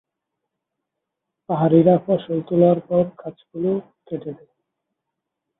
[1.49, 3.71] পাহাড়িরা ফসল তোলার পর গাছগুলো
[4.07, 4.53] কেটে দেয়।